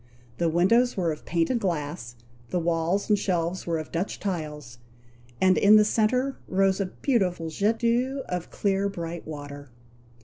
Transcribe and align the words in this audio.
The 0.39 0.49
windows 0.49 0.97
were 0.97 1.11
of 1.11 1.25
painted 1.25 1.59
glass; 1.59 2.15
the 2.49 2.57
walls 2.57 3.07
and 3.07 3.19
shelves 3.19 3.67
were 3.67 3.77
of 3.77 3.91
Dutch 3.91 4.19
tiles, 4.19 4.79
and 5.39 5.59
in 5.59 5.75
the 5.75 5.85
centre 5.85 6.37
rose 6.47 6.79
a 6.81 6.87
beautiful 6.87 7.51
jet 7.51 7.77
d'eau 7.77 8.23
of 8.27 8.49
clear 8.49 8.89
bright 8.89 9.27
water. 9.27 9.69